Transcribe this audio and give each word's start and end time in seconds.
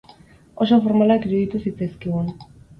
Oso 0.65 0.79
formalak 0.87 1.29
iruditu 1.29 1.63
zitzaizkigun. 1.69 2.35